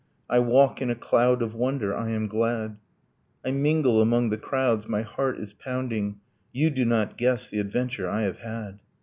[0.27, 2.77] I walk in a cloud of wonder; I am glad.
[3.45, 8.09] I mingle among the crowds; my heart is pounding; You do not guess the adventure
[8.09, 8.79] I have had!